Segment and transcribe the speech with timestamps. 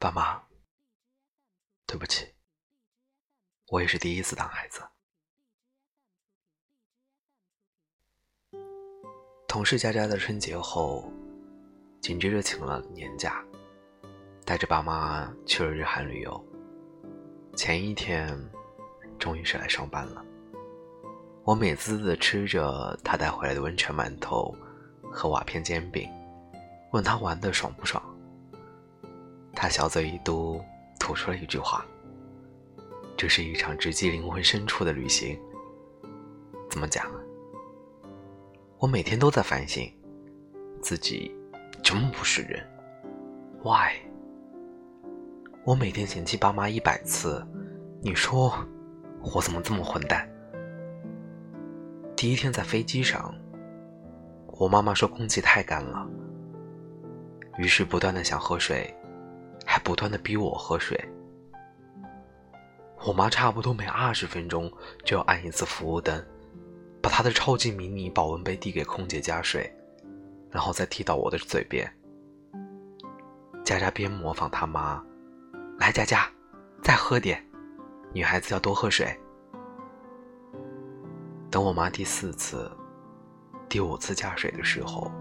[0.00, 0.40] 爸妈，
[1.84, 2.32] 对不起，
[3.66, 4.80] 我也是第一次当孩子。
[9.48, 11.12] 同事佳佳的春节后，
[12.00, 13.44] 紧接着请了年假，
[14.44, 16.44] 带着爸妈去了日韩旅游。
[17.56, 18.38] 前一天，
[19.18, 20.24] 终于是来上班了。
[21.42, 24.54] 我美滋滋的吃着他带回来的温泉馒头
[25.10, 26.08] 和瓦片煎饼，
[26.92, 28.00] 问他玩的爽不爽。
[29.60, 30.62] 他小嘴一嘟，
[31.00, 31.84] 吐出了一句话
[33.18, 35.36] ：“这是一场直击灵魂深处的旅行。”
[36.70, 37.04] 怎么讲？
[38.78, 39.92] 我每天都在反省，
[40.80, 41.36] 自己
[41.82, 42.64] 真不是人。
[43.64, 43.96] Why？
[45.64, 47.44] 我每天嫌弃爸妈一百次，
[48.00, 48.54] 你说
[49.34, 50.30] 我怎么这么混蛋？
[52.14, 53.34] 第一天在飞机上，
[54.46, 56.08] 我妈妈说空气太干了，
[57.58, 58.94] 于是不断的想喝水。
[59.70, 60.98] 还不断的逼我喝水。
[63.06, 64.72] 我妈差不多每二十分钟
[65.04, 66.24] 就要按一次服务灯，
[67.02, 69.70] 把她的超级迷你保温杯递给空姐加水，
[70.50, 71.86] 然后再递到我的嘴边。
[73.62, 75.04] 佳佳边模仿他妈
[75.78, 76.26] ：“来，佳佳，
[76.82, 77.46] 再喝点，
[78.14, 79.14] 女孩子要多喝水。”
[81.52, 82.72] 等我妈第四次、
[83.68, 85.12] 第五次加水的时候，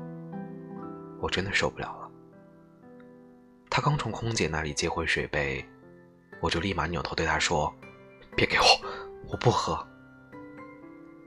[1.19, 2.06] 我真的受不了了。
[3.77, 5.63] 他刚从空姐那里接回水杯，
[6.41, 7.71] 我就立马扭头对他说
[8.35, 8.63] ：“别给我，
[9.29, 9.77] 我不喝。”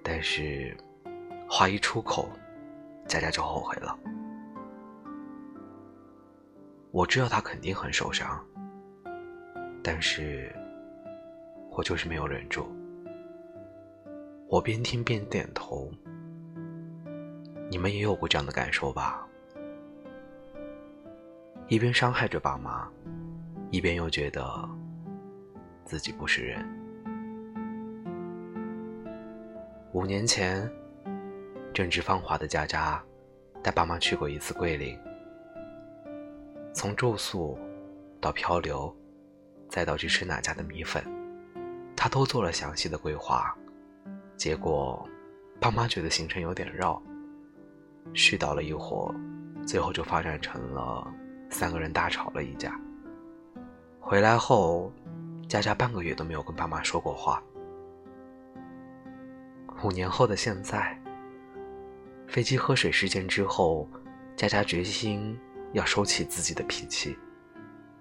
[0.02, 0.76] 但是
[1.48, 2.28] 话一出口，
[3.06, 3.96] 佳佳就后悔了。
[6.90, 8.44] 我知道他肯定很受伤，
[9.80, 10.52] 但是
[11.70, 12.68] 我就是没有忍住。
[14.48, 15.88] 我边听边点头。
[17.70, 19.24] 你们也有过这样的感受吧？
[21.70, 22.90] 一边伤害着爸妈，
[23.70, 24.68] 一边又觉得
[25.84, 26.66] 自己不是人。
[29.92, 30.68] 五年前，
[31.72, 33.00] 正值芳华的佳佳
[33.62, 34.98] 带爸妈去过一次桂林，
[36.74, 37.56] 从住宿
[38.20, 38.92] 到漂流，
[39.68, 41.04] 再到去吃哪家的米粉，
[41.94, 43.56] 他都做了详细的规划。
[44.36, 45.08] 结果，
[45.60, 47.00] 爸妈觉得行程有点绕，
[48.12, 49.14] 絮叨了一会儿，
[49.64, 51.14] 最后就发展成了。
[51.50, 52.80] 三个人大吵了一架。
[53.98, 54.92] 回来后，
[55.48, 57.42] 佳佳半个月都没有跟爸妈说过话。
[59.82, 61.00] 五年后的现在，
[62.28, 63.88] 飞机喝水事件之后，
[64.36, 65.38] 佳佳决心
[65.72, 67.18] 要收起自己的脾气，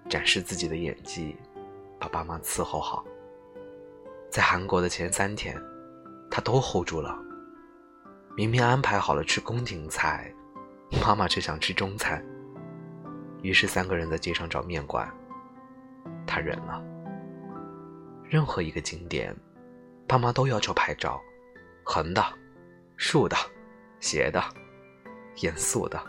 [0.08, 1.36] 展示自己的演技，
[1.98, 3.04] 把爸妈伺候好。
[4.30, 5.60] 在韩国的前三天，
[6.30, 7.18] 她都 hold 住了。
[8.36, 10.32] 明明安排好了吃宫廷菜，
[11.02, 12.24] 妈妈却想吃中餐。
[13.42, 15.10] 于是三个人在街上找面馆，
[16.26, 16.82] 他忍了。
[18.28, 19.34] 任何一个景点，
[20.06, 21.20] 爸妈都要求拍照，
[21.82, 22.24] 横的、
[22.96, 23.36] 竖的、
[23.98, 24.42] 斜的、
[25.36, 26.00] 严肃的、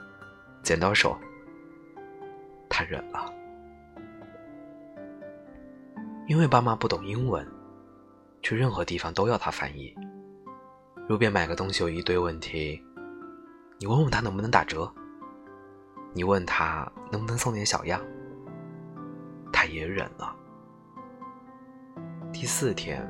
[0.61, 1.17] 剪刀手。
[2.69, 3.33] 他忍了，
[6.27, 7.45] 因为爸妈不懂英文，
[8.41, 9.93] 去任何地方都要他翻译。
[11.07, 12.81] 路边买个东西有一堆问题，
[13.79, 14.93] 你问问他能不能打折。
[16.13, 18.01] 你问他能不能送点小样，
[19.51, 20.35] 他也忍了。
[22.33, 23.05] 第四天，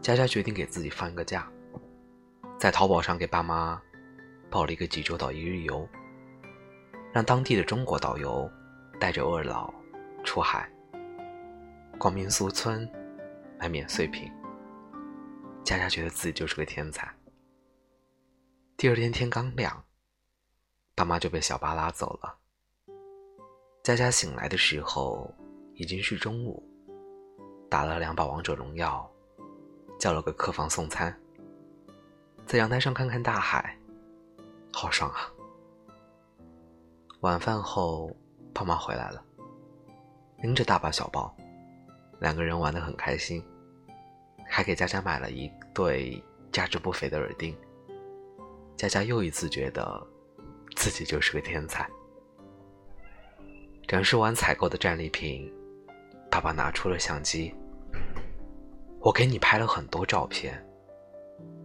[0.00, 1.50] 佳佳决定给自己放一个假，
[2.58, 3.80] 在淘宝上给爸妈
[4.50, 5.86] 报了一个济州岛一日游，
[7.12, 8.50] 让当地的中国导游
[8.98, 9.72] 带着二老
[10.24, 10.70] 出海
[11.98, 12.88] 逛民俗村，
[13.58, 14.32] 买免税品。
[15.64, 17.12] 佳佳觉得自己就是个天才。
[18.76, 19.84] 第二天天刚亮。
[20.98, 22.36] 爸妈就被小巴拉走了。
[23.84, 25.32] 佳佳醒来的时候
[25.74, 26.60] 已经是中午，
[27.70, 29.08] 打了两把王者荣耀，
[29.96, 31.16] 叫了个客房送餐，
[32.46, 33.78] 在阳台上看看大海，
[34.72, 35.30] 好爽啊！
[37.20, 38.10] 晚饭后，
[38.52, 39.24] 爸妈回来了，
[40.42, 41.32] 拎着大包小包，
[42.18, 43.40] 两个人玩得很开心，
[44.48, 46.20] 还给佳佳买了一对
[46.50, 47.56] 价值不菲的耳钉。
[48.76, 50.04] 佳佳又一次觉得。
[50.78, 51.84] 自己就是个天才。
[53.88, 55.52] 展示完采购的战利品，
[56.30, 57.52] 爸爸拿出了相机。
[59.00, 60.64] 我给你拍了很多照片，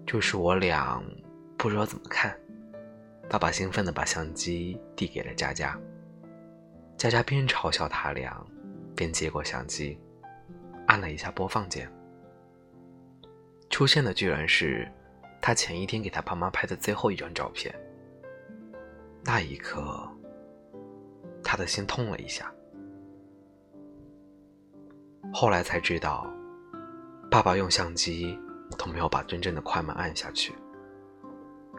[0.07, 0.99] 就是我俩
[1.57, 2.35] 不知道怎么看。
[3.29, 5.79] 爸爸兴奋地把相机递给了佳佳。
[6.97, 8.43] 佳佳边嘲笑他俩，
[8.95, 9.99] 边接过相机，
[10.87, 11.87] 按了一下播放键。
[13.69, 14.91] 出现的居然是
[15.39, 17.73] 他前一天给他爸妈拍的最后一张照片。
[19.23, 20.07] 那一刻，
[21.43, 22.53] 他的心痛了一下。
[25.33, 26.27] 后来才知道，
[27.31, 28.37] 爸爸用相机
[28.77, 30.53] 都没有把真正的快门按下去。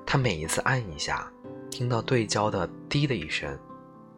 [0.06, 1.30] 他每一次按一下，
[1.70, 3.58] 听到对焦的“滴”的一声，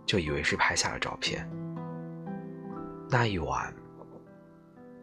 [0.04, 1.48] 就以为是拍下了照片。
[3.10, 3.74] 那一晚，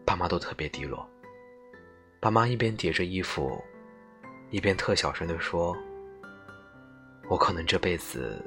[0.06, 1.08] 爸妈都特别低落。
[2.20, 3.62] 爸妈一边叠着衣服，
[4.50, 5.76] 一边特小声地说
[7.34, 8.40] ：“我可能这辈子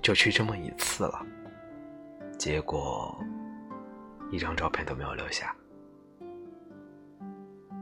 [0.00, 1.26] 就去这么一次了。”
[2.38, 3.18] 结果，
[4.30, 5.52] 一张照片都没有留下。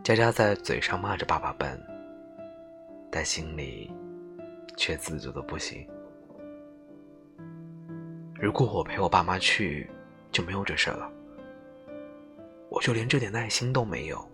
[0.03, 1.79] 佳佳在嘴上骂着爸爸笨，
[3.13, 3.93] 但心里
[4.75, 5.87] 却自责的不行。
[8.41, 9.87] 如果我陪我爸妈去。
[10.31, 11.11] 就没有这事了，
[12.69, 14.31] 我就连这点耐心都没有。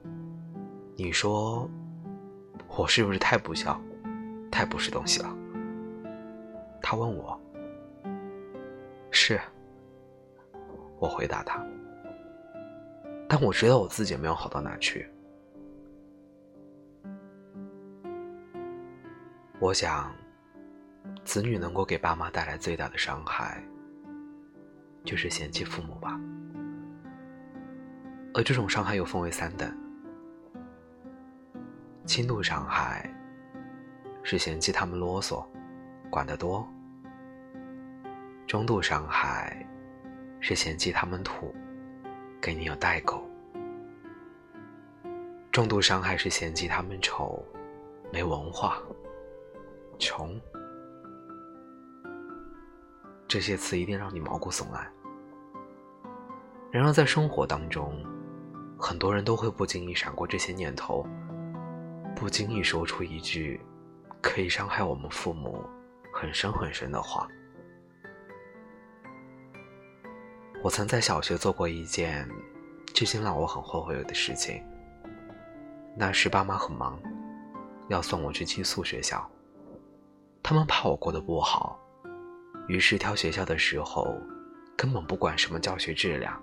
[0.97, 1.71] 你说
[2.67, 3.81] 我是不是太不孝，
[4.51, 5.33] 太不是东西了？
[6.87, 7.41] 他问我，
[9.11, 9.41] 是，
[10.99, 11.65] 我回答他。
[13.27, 15.09] 但我知道我自己没有好到哪去。
[19.59, 20.15] 我想，
[21.25, 23.65] 子女能够给爸妈带来最大的伤害。
[25.05, 26.21] 就是嫌弃父母吧，
[28.35, 29.75] 而这种伤害又分为三等：
[32.05, 33.11] 轻度伤害
[34.23, 35.47] 是嫌弃他们啰嗦、
[36.15, 36.65] 管得多；
[38.47, 39.67] 中度伤害
[40.39, 41.53] 是嫌弃他们土，
[42.41, 43.19] 给你有代沟；
[45.51, 47.45] 重度伤害是嫌弃他们丑、
[48.13, 48.81] 没文化、
[49.99, 50.41] 穷。
[53.27, 54.89] 这些词一定让你毛骨悚然。
[56.71, 58.01] 然而，在生活当中，
[58.79, 61.05] 很多人都会不经意闪过这些念头，
[62.15, 63.61] 不经意说出一句
[64.23, 65.61] 可以伤害我们父母
[66.15, 67.27] 很深很深的话。
[70.63, 72.27] 我曾在小学做过一件
[72.95, 74.65] 至今让我很后悔的事情。
[75.97, 76.99] 那时爸妈很忙，
[77.89, 79.29] 要送我去寄宿学校，
[80.43, 81.79] 他们怕我过得不好，
[82.69, 84.17] 于是挑学校的时候
[84.77, 86.41] 根本不管什么教学质量。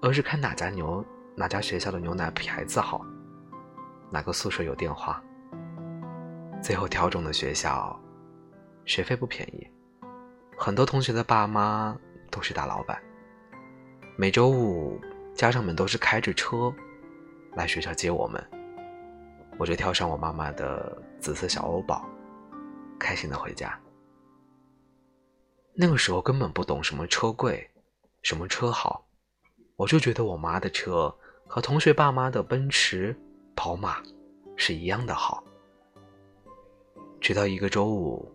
[0.00, 1.04] 而是看哪家牛
[1.36, 3.06] 哪家学校的牛奶牌子好，
[4.10, 5.22] 哪个宿舍有电话。
[6.60, 7.96] 最后挑中的学校，
[8.84, 9.66] 学费不便宜，
[10.56, 11.96] 很多同学的爸妈
[12.30, 13.00] 都是大老板。
[14.16, 15.00] 每周五，
[15.34, 16.72] 家长们都是开着车
[17.54, 18.44] 来学校接我们，
[19.58, 22.04] 我就跳上我妈妈的紫色小欧宝，
[22.98, 23.78] 开心的回家。
[25.74, 27.70] 那个时候根本不懂什么车贵，
[28.22, 29.06] 什么车好。
[29.76, 31.12] 我就觉得我妈的车
[31.46, 33.16] 和同学爸妈的奔驰、
[33.54, 34.02] 宝马
[34.56, 35.42] 是一样的好。
[37.20, 38.30] 直到一个周五，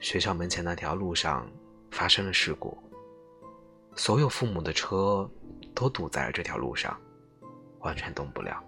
[0.00, 1.50] 学校门前那条路上
[1.90, 2.76] 发生了事故，
[3.96, 5.28] 所有父母的车
[5.74, 6.96] 都堵在了这条路上，
[7.80, 8.62] 完全动不了。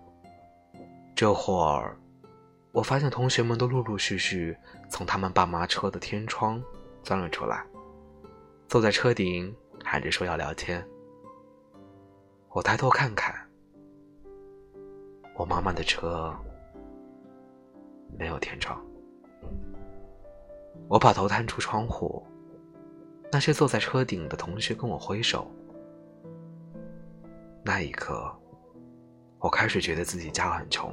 [1.14, 1.96] 这会儿，
[2.72, 4.56] 我发现同学们都陆陆续续
[4.88, 6.62] 从他们爸妈车的天窗
[7.02, 7.64] 钻了出来，
[8.66, 9.54] 坐在车顶
[9.84, 10.84] 喊着说要聊天。
[12.48, 13.32] 我抬头看看，
[15.36, 16.34] 我妈妈的车
[18.18, 18.84] 没有天窗。
[20.88, 22.24] 我把头探出窗户，
[23.30, 25.50] 那些坐在车顶的同学跟我挥手。
[27.64, 28.32] 那一刻，
[29.38, 30.92] 我开始觉得自己家很穷。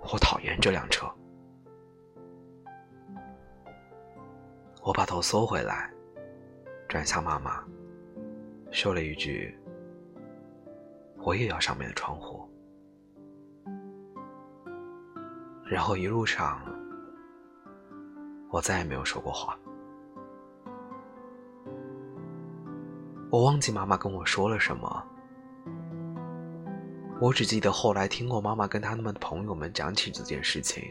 [0.00, 1.06] 我讨厌这辆车。
[4.82, 5.92] 我把头缩回来，
[6.88, 7.62] 转向妈妈，
[8.70, 9.56] 说了一句。
[11.24, 12.50] 我也要上面的窗户，
[15.64, 16.60] 然后一路上，
[18.52, 19.58] 我再也没有说过话。
[23.30, 25.02] 我忘记妈妈跟我说了什么，
[27.18, 30.84] 我只记得后来听过妈妈跟他们的朋友们讲起这件事情，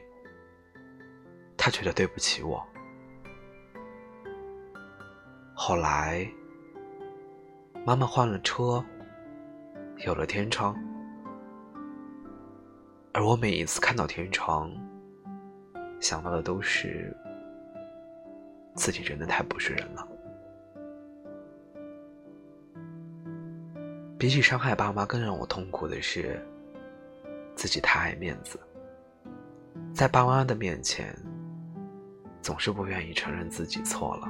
[1.55, 2.61] 她觉得对不起我。
[5.53, 6.27] 后来，
[7.85, 8.83] 妈妈换了车。
[10.03, 10.75] 有了天窗，
[13.13, 14.71] 而我每一次看到天窗，
[15.99, 17.15] 想到的都是
[18.75, 20.07] 自己真的太不是人了。
[24.17, 26.39] 比起伤害爸妈，更让我痛苦的是
[27.55, 28.59] 自己太爱面子，
[29.93, 31.15] 在爸妈的面前，
[32.41, 34.27] 总是不愿意承认自己错了。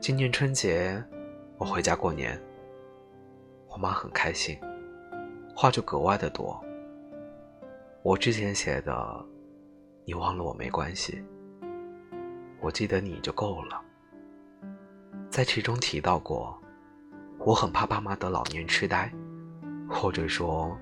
[0.00, 1.02] 今年春节，
[1.58, 2.40] 我回家过年。
[3.68, 4.58] 我妈很开心，
[5.54, 6.58] 话就格外的多。
[8.02, 9.26] 我之前写的
[10.06, 11.22] “你忘了我没关系，
[12.60, 13.80] 我记得你就够了”，
[15.30, 16.60] 在其中提到过，
[17.38, 19.12] 我很怕爸妈得老年痴呆，
[19.88, 20.76] 或者说，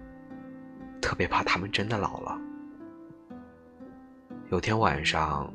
[1.03, 2.39] 特别怕他们真的老了。
[4.51, 5.53] 有天晚上，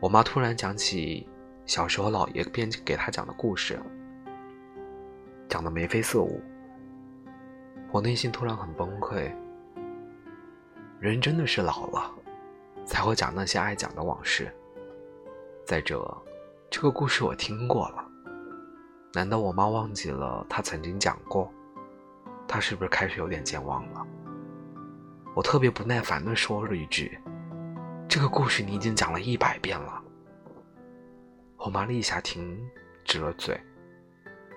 [0.00, 1.28] 我妈突然讲起
[1.66, 3.78] 小时候姥爷编给她讲的故事，
[5.48, 6.42] 讲的眉飞色舞。
[7.92, 9.30] 我内心突然很崩溃。
[10.98, 12.10] 人真的是老了，
[12.84, 14.50] 才会讲那些爱讲的往事。
[15.64, 16.14] 再者，
[16.68, 18.04] 这个故事我听过了，
[19.14, 21.50] 难道我妈忘记了她曾经讲过？
[22.48, 24.04] 她是不是开始有点健忘了？
[25.34, 27.16] 我特别不耐烦地说了一句。
[28.08, 30.02] 这个故事你已经讲了一百遍了。
[31.56, 32.60] 我妈立下停，
[33.04, 33.58] 止了嘴，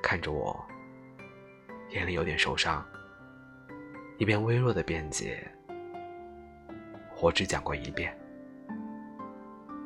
[0.01, 0.59] 看着我，
[1.91, 2.83] 眼里有点受伤，
[4.17, 5.47] 一边微弱的辩解
[7.21, 8.17] ：“我只讲过一遍，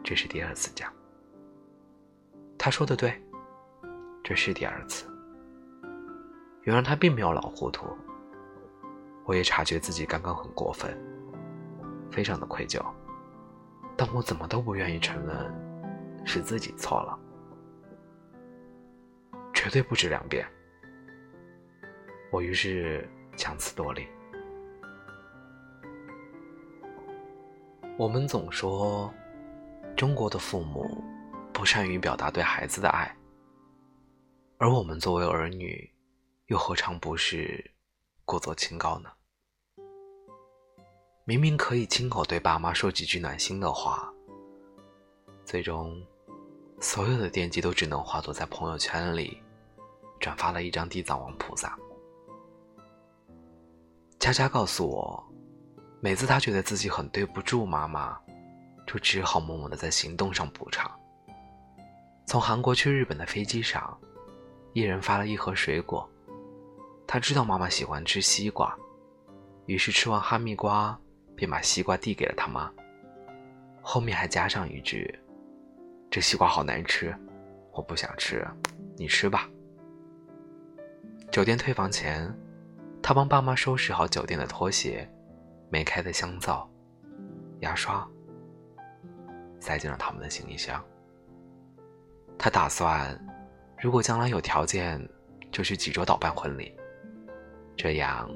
[0.02, 0.92] 这是第二次讲。”
[2.60, 3.20] 他说的对，
[4.22, 5.08] 这是第二次。
[6.64, 7.88] 原来他并没有老糊涂。
[9.26, 10.96] 我也察觉自己刚刚很过分，
[12.12, 12.84] 非常的愧疚。
[13.96, 17.18] 但我怎么都不愿意承认是自己错了，
[19.54, 20.46] 绝对不止两遍。
[22.32, 24.08] 我于是强词夺理。
[27.98, 29.14] 我们总说
[29.96, 31.04] 中国的父母
[31.60, 33.14] 不善于表达对孩子的爱，
[34.60, 35.94] 而我们作为儿女，
[36.46, 37.70] 又何尝不是
[38.24, 39.10] 故作清高呢？
[41.26, 44.10] 明明可以亲口对爸妈说几句暖心的话，
[45.44, 46.02] 最终，
[46.80, 49.44] 所有的惦记都只能化作在朋友圈里
[50.18, 51.78] 转发了一张地藏王菩萨。
[54.18, 55.22] 佳佳告诉我，
[56.00, 58.18] 每次她觉得自己很对不住妈妈，
[58.88, 60.90] 就只好默默的在行动上补偿。
[62.30, 63.98] 从韩国去日本的飞机上，
[64.74, 66.08] 一人发了一盒水果，
[67.08, 68.78] 他知道妈妈喜欢吃西瓜，
[69.66, 70.96] 于是吃完哈密瓜。
[71.36, 72.70] 便把西瓜递给了他妈，
[73.82, 75.18] 后面还加上一句
[76.12, 77.16] ：“这西瓜好难吃，
[77.72, 78.46] 我不想吃，
[78.98, 79.50] 你吃吧。”
[81.32, 82.32] 酒店退房前，
[83.02, 85.10] 他帮爸妈收拾好酒店的拖鞋、
[85.70, 86.70] 没开的香皂、
[87.62, 88.06] 牙刷，
[89.62, 90.84] 塞进了他们的行李箱。
[92.40, 93.20] 他打算，
[93.78, 94.98] 如果将来有条件，
[95.52, 96.74] 就去济州岛办婚礼，
[97.76, 98.30] 这样。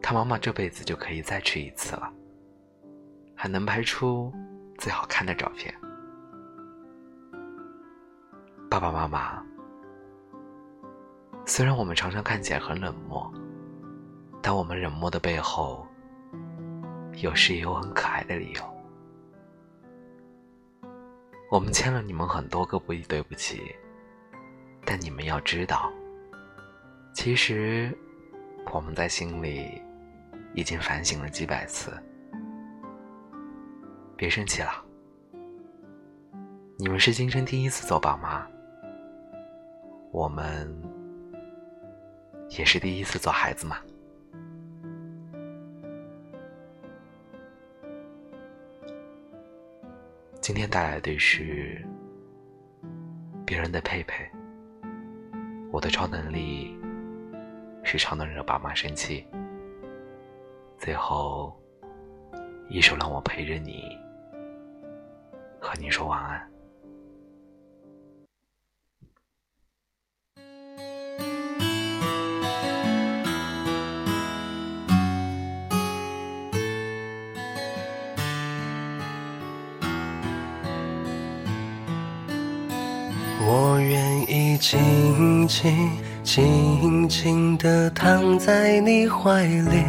[0.00, 2.12] 他妈妈这辈子就可以再吃一次了，
[3.34, 4.32] 还能拍出
[4.78, 5.74] 最好看的照片。
[8.70, 9.42] 爸爸妈妈，
[11.44, 13.32] 虽然我们常常看起来很冷漠，
[14.40, 15.84] 但我们冷漠的背后，
[17.14, 18.73] 有时也有很可爱的理由。
[21.54, 23.62] 我们欠了你们很多个不对不起，
[24.84, 25.88] 但你们要知道，
[27.12, 27.96] 其实
[28.72, 29.80] 我们在心里。
[30.56, 31.92] 已经反省了几百次，
[34.16, 34.70] 别生气了。
[36.78, 38.46] 你们是今生第一次做爸妈，
[40.12, 40.72] 我们
[42.50, 43.78] 也是第一次做孩子嘛。
[50.54, 51.84] 今天带来的是
[53.44, 54.24] 别人的佩佩，
[55.72, 56.78] 我的超能力
[57.82, 59.26] 是常能惹爸妈生气。
[60.78, 61.60] 最后
[62.68, 63.98] 一首让我陪着你，
[65.60, 66.53] 和你说晚安。
[84.66, 85.90] 静静
[86.22, 89.84] 静静的躺在你怀里。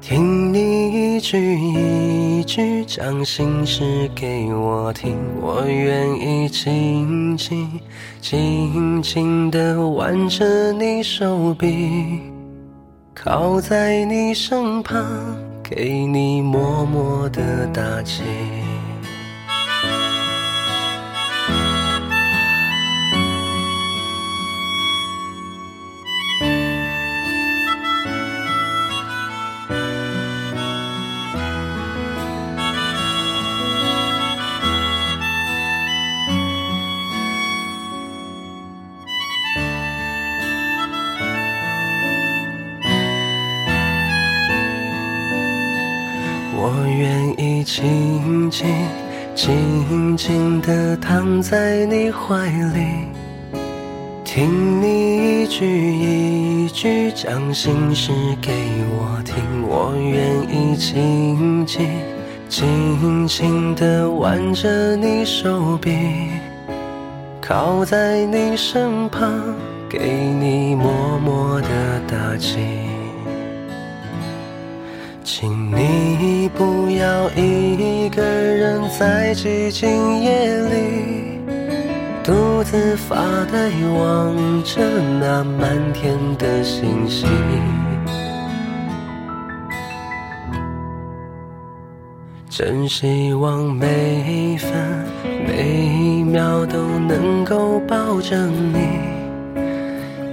[0.00, 7.68] 听你一句一句讲心事给我听，我愿意静静
[8.18, 12.22] 静静的挽着你手臂，
[13.14, 15.04] 靠在你身旁，
[15.62, 18.22] 给你默默的打气。
[48.54, 48.68] 静
[49.34, 53.08] 静静地躺在你怀里，
[54.24, 58.52] 听你一句一句讲心事给
[58.92, 59.34] 我听，
[59.66, 61.84] 我愿意静静
[62.48, 66.28] 静静地挽着你手臂，
[67.42, 69.32] 靠在你身旁，
[69.90, 71.68] 给你默默的
[72.06, 72.93] 打气。
[75.24, 81.40] 请你不要一个人在寂静夜里。
[82.22, 83.16] 独自发
[83.50, 84.82] 呆，望着
[85.20, 87.26] 那满天的星星。
[92.50, 93.86] 真希望每
[94.28, 94.70] 一分
[95.46, 96.78] 每一秒都
[97.08, 98.78] 能够抱着你，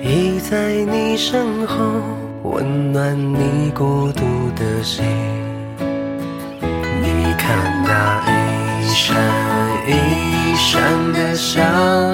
[0.04, 1.78] 依在你身后，
[2.44, 4.24] 温暖你孤独
[4.56, 5.06] 的心。
[7.02, 9.16] 你看那一闪
[9.88, 10.82] 一闪
[11.14, 11.62] 的小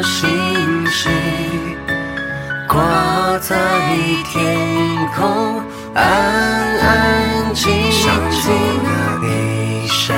[0.02, 1.12] 星星，
[2.68, 3.56] 挂在
[4.26, 4.36] 天
[5.16, 5.62] 空，
[5.94, 8.52] 安安静静。
[8.84, 8.88] 那
[9.26, 10.16] 一闪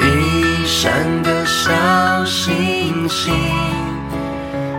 [0.00, 3.34] 一闪的小星星，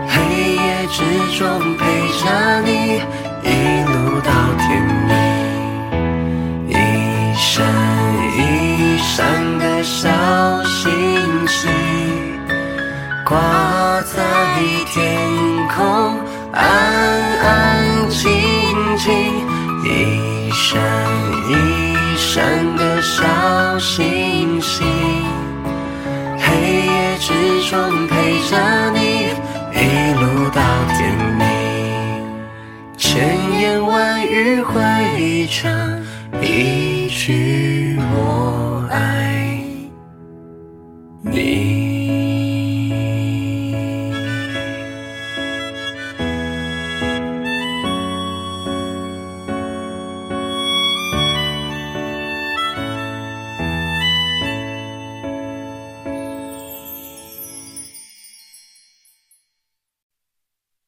[0.08, 0.14] 黑
[0.56, 0.98] 夜之
[1.38, 1.84] 中陪
[2.18, 3.00] 着你，
[3.42, 3.77] 一
[15.78, 16.18] 空，
[16.52, 16.60] 安
[17.40, 18.28] 安静
[18.98, 19.06] 静。
[19.84, 20.82] 一闪
[21.48, 24.84] 一闪的小星星，
[26.36, 26.46] 黑
[26.84, 28.98] 夜之中陪着你，
[29.72, 29.78] 一
[30.14, 30.98] 路到天
[31.38, 31.46] 明。
[32.96, 36.04] 千言万语汇成
[36.42, 36.87] 一